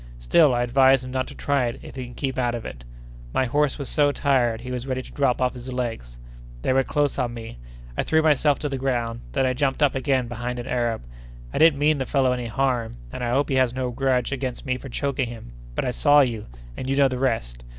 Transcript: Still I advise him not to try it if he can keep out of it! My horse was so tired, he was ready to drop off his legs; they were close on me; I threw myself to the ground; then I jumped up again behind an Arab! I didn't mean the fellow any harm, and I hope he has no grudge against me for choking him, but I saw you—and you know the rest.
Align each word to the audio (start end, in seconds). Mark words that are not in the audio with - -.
Still 0.17 0.51
I 0.55 0.63
advise 0.63 1.03
him 1.03 1.11
not 1.11 1.27
to 1.27 1.35
try 1.35 1.67
it 1.67 1.79
if 1.83 1.95
he 1.95 2.05
can 2.05 2.15
keep 2.15 2.39
out 2.39 2.55
of 2.55 2.65
it! 2.65 2.83
My 3.35 3.45
horse 3.45 3.77
was 3.77 3.87
so 3.87 4.11
tired, 4.11 4.61
he 4.61 4.71
was 4.71 4.87
ready 4.87 5.03
to 5.03 5.11
drop 5.11 5.39
off 5.39 5.53
his 5.53 5.71
legs; 5.71 6.17
they 6.63 6.73
were 6.73 6.83
close 6.83 7.19
on 7.19 7.35
me; 7.35 7.59
I 7.95 8.01
threw 8.01 8.23
myself 8.23 8.57
to 8.59 8.69
the 8.69 8.79
ground; 8.79 9.21
then 9.33 9.45
I 9.45 9.53
jumped 9.53 9.83
up 9.83 9.93
again 9.93 10.27
behind 10.27 10.57
an 10.57 10.65
Arab! 10.65 11.03
I 11.53 11.59
didn't 11.59 11.77
mean 11.77 11.99
the 11.99 12.07
fellow 12.07 12.31
any 12.31 12.47
harm, 12.47 12.97
and 13.13 13.23
I 13.23 13.29
hope 13.29 13.49
he 13.49 13.55
has 13.57 13.75
no 13.75 13.91
grudge 13.91 14.31
against 14.31 14.65
me 14.65 14.75
for 14.75 14.89
choking 14.89 15.29
him, 15.29 15.51
but 15.75 15.85
I 15.85 15.91
saw 15.91 16.21
you—and 16.21 16.89
you 16.89 16.95
know 16.95 17.07
the 17.07 17.19
rest. 17.19 17.63